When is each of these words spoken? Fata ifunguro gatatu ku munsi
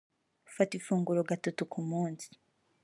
Fata 0.53 0.73
ifunguro 0.79 1.19
gatatu 1.29 1.61
ku 1.71 1.79
munsi 1.89 2.27